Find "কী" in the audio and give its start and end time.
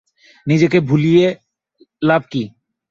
2.31-2.43